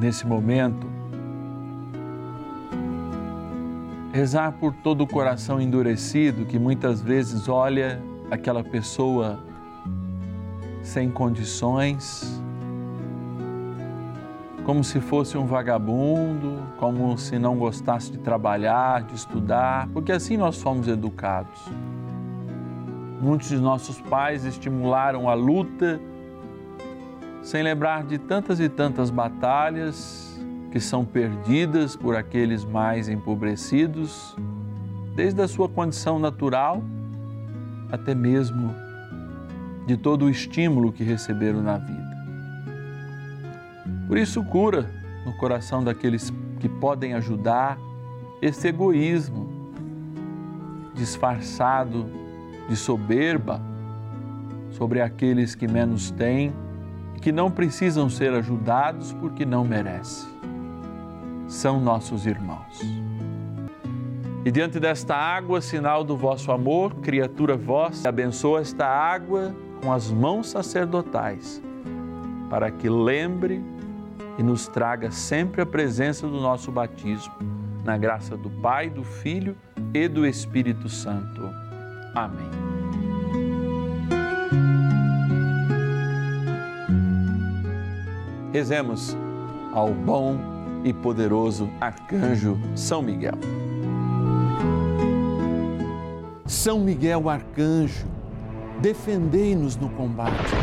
nesse 0.00 0.26
momento, 0.26 0.86
rezar 4.12 4.52
por 4.52 4.72
todo 4.72 5.02
o 5.02 5.06
coração 5.06 5.60
endurecido 5.60 6.46
que 6.46 6.58
muitas 6.58 7.00
vezes 7.00 7.48
olha 7.48 8.02
aquela 8.30 8.62
pessoa 8.62 9.38
sem 10.82 11.10
condições, 11.10 12.40
como 14.64 14.82
se 14.82 15.00
fosse 15.00 15.36
um 15.36 15.46
vagabundo, 15.46 16.62
como 16.78 17.16
se 17.18 17.38
não 17.38 17.56
gostasse 17.56 18.10
de 18.10 18.18
trabalhar, 18.18 19.02
de 19.02 19.14
estudar, 19.14 19.88
porque 19.88 20.12
assim 20.12 20.36
nós 20.36 20.60
fomos 20.60 20.88
educados. 20.88 21.60
Muitos 23.20 23.48
de 23.48 23.58
nossos 23.58 24.00
pais 24.00 24.44
estimularam 24.44 25.28
a 25.28 25.34
luta 25.34 26.00
sem 27.46 27.62
lembrar 27.62 28.02
de 28.02 28.18
tantas 28.18 28.58
e 28.58 28.68
tantas 28.68 29.08
batalhas 29.08 30.36
que 30.72 30.80
são 30.80 31.04
perdidas 31.04 31.94
por 31.94 32.16
aqueles 32.16 32.64
mais 32.64 33.08
empobrecidos, 33.08 34.36
desde 35.14 35.40
a 35.40 35.46
sua 35.46 35.68
condição 35.68 36.18
natural 36.18 36.82
até 37.92 38.16
mesmo 38.16 38.74
de 39.86 39.96
todo 39.96 40.24
o 40.24 40.28
estímulo 40.28 40.90
que 40.92 41.04
receberam 41.04 41.62
na 41.62 41.78
vida. 41.78 42.16
Por 44.08 44.18
isso, 44.18 44.42
cura 44.42 44.90
no 45.24 45.32
coração 45.36 45.84
daqueles 45.84 46.32
que 46.58 46.68
podem 46.68 47.14
ajudar 47.14 47.78
esse 48.42 48.66
egoísmo 48.66 49.70
disfarçado 50.94 52.10
de 52.68 52.74
soberba 52.74 53.62
sobre 54.72 55.00
aqueles 55.00 55.54
que 55.54 55.68
menos 55.68 56.10
têm 56.10 56.52
que 57.20 57.32
não 57.32 57.50
precisam 57.50 58.08
ser 58.08 58.32
ajudados 58.32 59.12
porque 59.12 59.44
não 59.44 59.64
merecem. 59.64 60.28
São 61.48 61.80
nossos 61.80 62.26
irmãos. 62.26 62.80
E 64.44 64.50
diante 64.50 64.78
desta 64.78 65.16
água, 65.16 65.60
sinal 65.60 66.04
do 66.04 66.16
vosso 66.16 66.52
amor, 66.52 66.94
criatura 66.96 67.56
vossa, 67.56 68.08
abençoa 68.08 68.60
esta 68.60 68.86
água 68.86 69.52
com 69.82 69.92
as 69.92 70.10
mãos 70.10 70.48
sacerdotais, 70.48 71.60
para 72.48 72.70
que 72.70 72.88
lembre 72.88 73.60
e 74.38 74.42
nos 74.42 74.68
traga 74.68 75.10
sempre 75.10 75.62
a 75.62 75.66
presença 75.66 76.28
do 76.28 76.40
nosso 76.40 76.70
batismo, 76.70 77.34
na 77.84 77.96
graça 77.96 78.36
do 78.36 78.48
Pai, 78.48 78.88
do 78.88 79.02
Filho 79.02 79.56
e 79.92 80.06
do 80.06 80.26
Espírito 80.26 80.88
Santo. 80.88 81.50
Amém. 82.14 82.75
Rezemos 88.56 89.14
ao 89.74 89.92
bom 89.92 90.38
e 90.82 90.90
poderoso 90.90 91.68
arcanjo 91.78 92.58
São 92.74 93.02
Miguel. 93.02 93.34
São 96.46 96.80
Miguel 96.80 97.28
arcanjo, 97.28 98.06
defendei-nos 98.80 99.76
no 99.76 99.90
combate. 99.90 100.54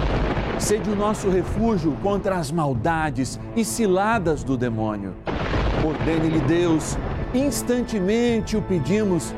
Sede 0.58 0.90
o 0.90 0.96
nosso 0.96 1.30
refúgio 1.30 1.96
contra 2.02 2.38
as 2.38 2.52
maldades 2.52 3.40
e 3.56 3.64
ciladas 3.64 4.44
do 4.44 4.58
demônio. 4.58 5.14
Ordene-lhe 5.86 6.42
Deus, 6.48 6.98
instantemente 7.32 8.58
o 8.58 8.62
pedimos, 8.64 9.36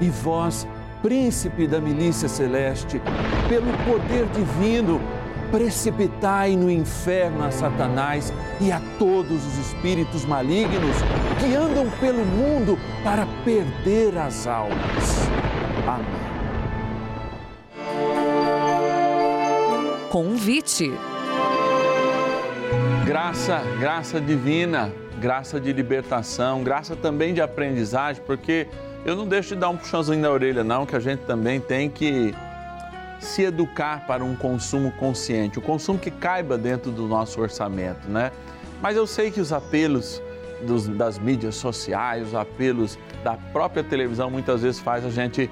e 0.00 0.08
vós, 0.08 0.66
príncipe 1.02 1.66
da 1.66 1.78
milícia 1.78 2.26
celeste, 2.26 3.02
pelo 3.50 3.70
poder 3.84 4.26
divino, 4.28 4.98
precipitai 5.50 6.56
no 6.56 6.70
inferno 6.70 7.44
a 7.44 7.50
Satanás 7.50 8.32
e 8.60 8.70
a 8.70 8.80
todos 8.98 9.44
os 9.46 9.58
espíritos 9.58 10.24
malignos 10.24 10.96
que 11.38 11.54
andam 11.54 11.88
pelo 12.00 12.24
mundo 12.24 12.78
para 13.02 13.26
perder 13.44 14.16
as 14.18 14.46
almas. 14.46 15.28
Amém. 15.86 16.28
Convite. 20.10 20.92
Graça, 23.04 23.62
graça 23.78 24.20
divina, 24.20 24.92
graça 25.18 25.60
de 25.60 25.72
libertação, 25.72 26.62
graça 26.62 26.96
também 26.96 27.32
de 27.32 27.40
aprendizagem, 27.40 28.22
porque 28.26 28.66
eu 29.04 29.16
não 29.16 29.26
deixo 29.26 29.54
de 29.54 29.60
dar 29.60 29.70
um 29.70 29.76
puxãozinho 29.76 30.20
na 30.20 30.30
orelha, 30.30 30.64
não, 30.64 30.84
que 30.84 30.96
a 30.96 31.00
gente 31.00 31.20
também 31.20 31.60
tem 31.60 31.88
que 31.88 32.34
se 33.18 33.42
educar 33.42 34.06
para 34.06 34.24
um 34.24 34.36
consumo 34.36 34.92
consciente, 34.92 35.58
o 35.58 35.62
consumo 35.62 35.98
que 35.98 36.10
caiba 36.10 36.56
dentro 36.56 36.90
do 36.90 37.06
nosso 37.06 37.40
orçamento, 37.40 38.08
né? 38.08 38.30
Mas 38.80 38.96
eu 38.96 39.06
sei 39.06 39.30
que 39.30 39.40
os 39.40 39.52
apelos 39.52 40.22
dos, 40.62 40.88
das 40.88 41.18
mídias 41.18 41.56
sociais, 41.56 42.28
os 42.28 42.34
apelos 42.34 42.98
da 43.24 43.34
própria 43.34 43.82
televisão 43.82 44.30
muitas 44.30 44.62
vezes 44.62 44.80
faz 44.80 45.04
a 45.04 45.10
gente 45.10 45.50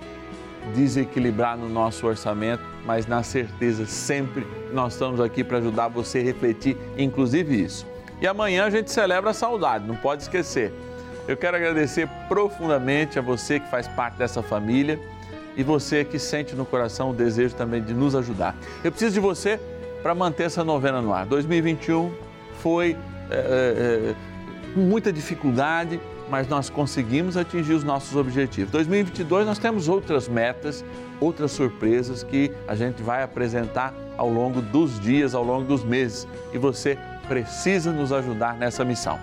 desequilibrar 0.75 1.57
no 1.57 1.69
nosso 1.69 2.07
orçamento, 2.07 2.63
mas 2.85 3.07
na 3.07 3.23
certeza 3.23 3.87
sempre 3.87 4.47
nós 4.73 4.95
estamos 4.95 5.21
aqui 5.21 5.45
para 5.45 5.59
ajudar 5.59 5.89
você 5.89 6.19
a 6.19 6.23
refletir, 6.23 6.77
inclusive 6.97 7.63
isso. 7.63 7.87
E 8.21 8.27
amanhã 8.27 8.65
a 8.65 8.71
gente 8.71 8.91
celebra 8.91 9.31
a 9.31 9.35
saudade, 9.35 9.87
não 9.87 9.97
pode 9.97 10.23
esquecer. 10.23 10.73
Eu 11.29 11.37
quero 11.37 11.57
agradecer 11.57 12.09
profundamente 12.29 13.19
a 13.19 13.23
você 13.23 13.59
que 13.59 13.69
faz 13.69 13.89
parte 13.89 14.17
dessa 14.17 14.43
família 14.43 14.99
e 15.57 15.63
você 15.63 16.05
que 16.05 16.19
sente 16.19 16.55
no 16.55 16.67
coração 16.67 17.11
o 17.11 17.15
desejo 17.15 17.55
também 17.55 17.83
de 17.83 17.95
nos 17.95 18.15
ajudar. 18.15 18.55
Eu 18.85 18.91
preciso 18.91 19.15
de 19.15 19.21
você 19.21 19.59
para 20.03 20.15
manter 20.15 20.45
essa 20.45 20.63
novena 20.63 21.01
no 21.01 21.13
ar. 21.13 21.27
2021 21.27 22.13
foi 22.61 22.97
é, 23.31 23.35
é, 23.35 24.15
muita 24.79 25.13
dificuldade, 25.13 26.01
mas 26.29 26.47
nós 26.49 26.69
conseguimos 26.69 27.37
atingir 27.37 27.73
os 27.73 27.83
nossos 27.83 28.15
objetivos. 28.17 28.71
2022 28.71 29.47
nós 29.47 29.59
temos 29.59 29.89
outras 29.89 30.29
metas, 30.29 30.85
outras 31.21 31.53
surpresas 31.53 32.23
que 32.23 32.53
a 32.69 32.75
gente 32.75 33.03
vai 33.03 33.23
apresentar 33.23 33.95
ao 34.17 34.29
longo 34.29 34.61
dos 34.61 35.01
dias, 35.01 35.35
ao 35.35 35.43
longo 35.43 35.65
dos 35.65 35.83
meses. 35.83 36.27
E 36.53 36.59
você 36.59 36.99
precisa 37.29 37.93
nos 37.93 38.13
ajudar 38.13 38.57
nessa 38.57 38.85
missão. 38.85 39.19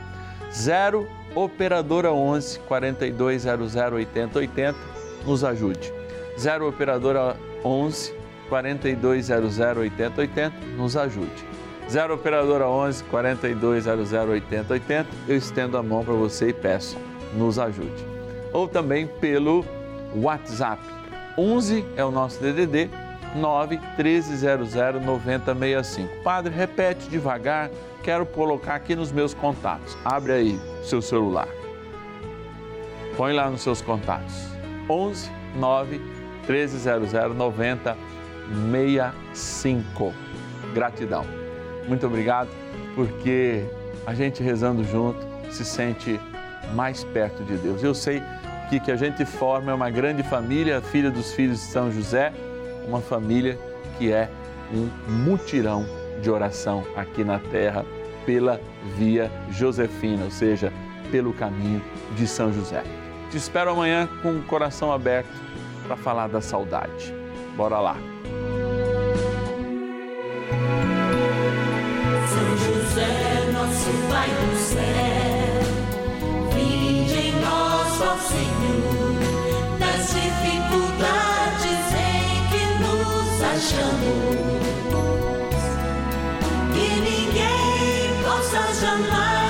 0 0.51 1.07
operadora 1.35 2.11
11 2.11 2.59
4200 2.59 3.75
8080 3.75 4.77
nos 5.25 5.43
ajude. 5.43 6.02
0 6.37 6.67
operadora 6.67 7.37
11 7.63 8.13
4200 8.49 9.59
8080 9.59 10.53
nos 10.77 10.97
ajude. 10.97 11.53
0 11.89 12.13
operadora 12.13 12.67
11 12.67 13.03
4200 13.05 14.13
8080 14.13 15.07
eu 15.27 15.37
estendo 15.37 15.77
a 15.77 15.83
mão 15.83 16.03
para 16.03 16.13
você 16.13 16.49
e 16.49 16.53
peço, 16.53 16.97
nos 17.35 17.59
ajude. 17.59 18.05
Ou 18.51 18.67
também 18.67 19.07
pelo 19.07 19.65
WhatsApp. 20.15 20.81
11 21.37 21.85
é 21.95 22.05
o 22.05 22.11
nosso 22.11 22.39
DDD 22.39 22.89
9 23.35 23.79
1300 23.97 24.73
9065. 25.03 26.23
Padre, 26.23 26.53
repete 26.53 27.09
devagar, 27.09 27.69
quero 28.03 28.25
colocar 28.25 28.75
aqui 28.75 28.95
nos 28.95 29.11
meus 29.11 29.33
contatos. 29.33 29.97
Abre 30.05 30.33
aí 30.33 30.59
seu 30.83 31.01
celular. 31.01 31.47
Põe 33.17 33.33
lá 33.33 33.49
nos 33.49 33.61
seus 33.61 33.81
contatos. 33.81 34.47
11 34.89 35.31
9 35.55 36.12
1300 36.47 37.11
9065. 38.49 40.13
Gratidão. 40.73 41.25
Muito 41.87 42.05
obrigado, 42.05 42.49
porque 42.95 43.63
a 44.05 44.13
gente 44.13 44.43
rezando 44.43 44.83
junto 44.83 45.19
se 45.51 45.63
sente 45.63 46.19
mais 46.73 47.03
perto 47.03 47.43
de 47.43 47.57
Deus. 47.57 47.83
Eu 47.83 47.93
sei 47.93 48.21
que 48.69 48.79
que 48.79 48.91
a 48.91 48.95
gente 48.95 49.25
forma 49.25 49.71
é 49.71 49.73
uma 49.73 49.89
grande 49.89 50.23
família, 50.23 50.81
filha 50.81 51.11
dos 51.11 51.33
filhos 51.33 51.59
de 51.59 51.65
São 51.65 51.91
José, 51.91 52.31
uma 52.87 53.01
família 53.01 53.57
que 53.97 54.11
é 54.11 54.29
um 54.73 54.89
mutirão 55.11 55.85
de 56.21 56.29
oração 56.29 56.83
aqui 56.95 57.23
na 57.23 57.39
terra 57.39 57.85
pela 58.25 58.59
via 58.97 59.29
Josefina, 59.51 60.25
ou 60.25 60.31
seja, 60.31 60.71
pelo 61.11 61.33
caminho 61.33 61.81
de 62.15 62.25
São 62.25 62.51
José. 62.51 62.83
Te 63.29 63.37
espero 63.37 63.71
amanhã 63.71 64.07
com 64.21 64.37
o 64.37 64.43
coração 64.43 64.91
aberto 64.91 65.29
para 65.83 65.95
falar 65.97 66.27
da 66.27 66.41
saudade. 66.41 67.13
Bora 67.55 67.79
lá. 67.79 67.95
São 72.27 72.57
José, 72.57 73.51
nosso 73.53 73.91
Pai 74.09 74.29
do 74.29 74.55
céu, 74.57 75.61
vinde 76.55 77.27
em 77.27 77.33
nós, 77.41 78.01
ó 78.01 78.17
Senhor, 78.17 79.79
nas 79.79 80.07
dificuldades 80.07 81.85
em 81.93 82.47
que 82.49 82.63
nos 82.81 83.41
achamos. 83.53 84.43
Que 86.73 86.87
ninguém 87.01 88.23
possa 88.23 88.61
jamais 88.81 89.42